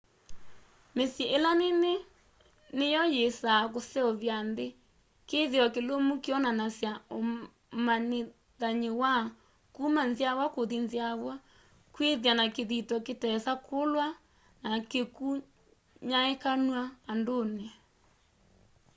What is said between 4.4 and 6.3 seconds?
nthĩ kĩthĩo kĩlũmũ